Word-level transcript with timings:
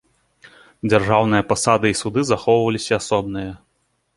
Дзяржаўныя 0.91 1.43
пасады 1.51 1.85
і 1.93 1.99
суды 2.01 2.21
захоўваліся 2.33 2.93
асобныя. 3.01 3.51